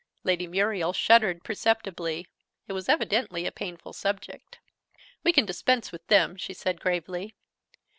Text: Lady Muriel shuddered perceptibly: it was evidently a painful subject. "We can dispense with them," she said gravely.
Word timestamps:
Lady 0.23 0.47
Muriel 0.47 0.93
shuddered 0.93 1.43
perceptibly: 1.43 2.25
it 2.67 2.73
was 2.73 2.89
evidently 2.89 3.45
a 3.45 3.51
painful 3.51 3.93
subject. 3.93 4.57
"We 5.23 5.31
can 5.31 5.45
dispense 5.45 5.91
with 5.91 6.07
them," 6.07 6.37
she 6.37 6.55
said 6.55 6.81
gravely. 6.81 7.35